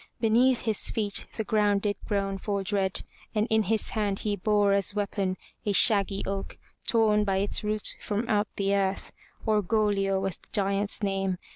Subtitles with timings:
[0.19, 3.03] Beneath his feet the ground did groan for dread
[3.35, 7.97] and in his hand he bore as weapon a shaggy oak, torn by its root,
[8.01, 9.11] from out the earth.
[9.45, 11.37] Or go'gli o was the giant's name.